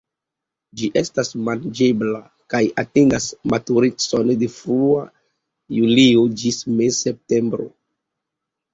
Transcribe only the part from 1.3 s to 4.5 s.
manĝebla, kaj atingas maturecon